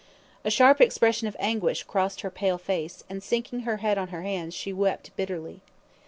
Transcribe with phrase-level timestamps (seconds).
[0.43, 4.23] A sharp expression of anguish crossed her pale face, and, sinking her head on her
[4.23, 5.61] hands, she wept bitterly.